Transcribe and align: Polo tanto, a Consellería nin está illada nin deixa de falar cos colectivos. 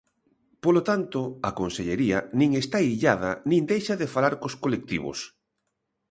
Polo 0.63 0.81
tanto, 0.89 1.19
a 1.49 1.51
Consellería 1.59 2.17
nin 2.39 2.49
está 2.61 2.77
illada 2.91 3.31
nin 3.49 3.61
deixa 3.71 3.95
de 4.01 4.11
falar 4.13 4.33
cos 4.41 4.55
colectivos. 4.63 5.19